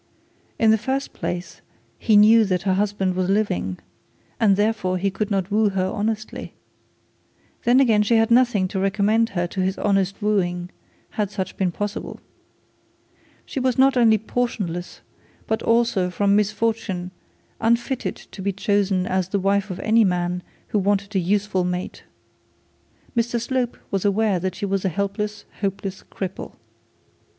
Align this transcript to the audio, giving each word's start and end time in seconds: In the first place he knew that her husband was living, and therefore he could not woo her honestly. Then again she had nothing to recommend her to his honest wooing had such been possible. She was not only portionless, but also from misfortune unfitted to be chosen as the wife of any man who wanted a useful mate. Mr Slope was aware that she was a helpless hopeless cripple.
In 0.57 0.71
the 0.71 0.79
first 0.79 1.13
place 1.13 1.61
he 1.99 2.17
knew 2.17 2.43
that 2.45 2.63
her 2.63 2.73
husband 2.73 3.13
was 3.15 3.29
living, 3.29 3.77
and 4.39 4.55
therefore 4.55 4.97
he 4.97 5.11
could 5.11 5.29
not 5.29 5.51
woo 5.51 5.69
her 5.69 5.85
honestly. 5.85 6.55
Then 7.65 7.79
again 7.79 8.01
she 8.01 8.15
had 8.15 8.31
nothing 8.31 8.67
to 8.69 8.79
recommend 8.79 9.29
her 9.37 9.45
to 9.45 9.61
his 9.61 9.77
honest 9.77 10.19
wooing 10.19 10.71
had 11.21 11.29
such 11.29 11.55
been 11.55 11.71
possible. 11.71 12.19
She 13.45 13.59
was 13.59 13.77
not 13.77 13.95
only 13.95 14.17
portionless, 14.17 15.01
but 15.45 15.61
also 15.61 16.09
from 16.09 16.35
misfortune 16.35 17.11
unfitted 17.59 18.15
to 18.15 18.41
be 18.41 18.51
chosen 18.51 19.05
as 19.05 19.29
the 19.29 19.39
wife 19.39 19.69
of 19.69 19.79
any 19.81 20.03
man 20.03 20.41
who 20.69 20.79
wanted 20.79 21.15
a 21.15 21.19
useful 21.19 21.63
mate. 21.63 22.05
Mr 23.15 23.39
Slope 23.39 23.77
was 23.91 24.03
aware 24.03 24.39
that 24.39 24.55
she 24.55 24.65
was 24.65 24.83
a 24.83 24.89
helpless 24.89 25.45
hopeless 25.59 26.01
cripple. 26.09 26.55